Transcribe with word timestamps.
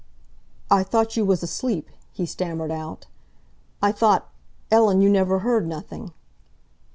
"I 0.71 0.81
thought 0.81 1.15
you 1.15 1.23
was 1.25 1.43
asleep," 1.43 1.87
he 2.11 2.25
stammered 2.25 2.71
out. 2.71 3.05
"I 3.83 3.91
thought, 3.91 4.31
Ellen, 4.71 4.99
you 5.03 5.11
never 5.11 5.41
heard 5.45 5.67
nothing." 5.67 6.11